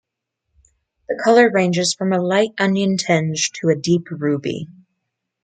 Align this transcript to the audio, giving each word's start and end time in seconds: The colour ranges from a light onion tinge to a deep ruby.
The 1.09 1.21
colour 1.23 1.51
ranges 1.53 1.93
from 1.93 2.11
a 2.11 2.19
light 2.19 2.53
onion 2.57 2.97
tinge 2.97 3.51
to 3.61 3.69
a 3.69 3.75
deep 3.75 4.09
ruby. 4.09 4.67